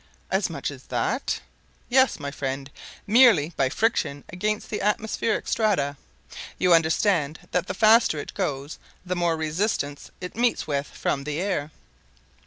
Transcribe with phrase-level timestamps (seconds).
[0.31, 1.41] "As much as that?"
[1.87, 2.71] "Yes, my friend;
[3.05, 5.95] merely by friction against the atmospheric strata.
[6.57, 11.39] You understand that the faster it goes the more resistance it meets with from the
[11.39, 11.69] air."